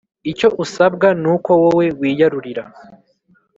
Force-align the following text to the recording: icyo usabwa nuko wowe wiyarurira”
icyo 0.31 0.47
usabwa 0.63 1.07
nuko 1.21 1.49
wowe 1.61 1.85
wiyarurira” 1.99 2.63